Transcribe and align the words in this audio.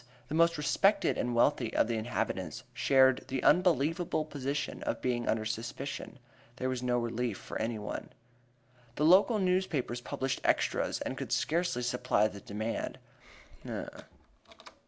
The 0.29 0.33
most 0.33 0.57
respected 0.57 1.15
and 1.15 1.35
wealthy 1.35 1.75
of 1.75 1.87
the 1.87 1.93
inhabitants 1.95 2.63
shared 2.73 3.23
the 3.27 3.41
unenviable 3.41 4.25
position 4.25 4.81
of 4.81 4.99
being 4.99 5.27
under 5.27 5.45
suspicion; 5.45 6.17
there 6.55 6.69
was 6.69 6.81
no 6.81 6.97
relief 6.97 7.37
for 7.37 7.61
anyone. 7.61 8.09
The 8.95 9.03
two 9.03 9.09
local 9.11 9.37
newspapers 9.37 10.01
published 10.01 10.41
"extras," 10.43 11.01
and 11.01 11.19
could 11.19 11.31
scarcely 11.31 11.83
supply 11.83 12.27
the 12.27 12.41
demand. 12.41 12.97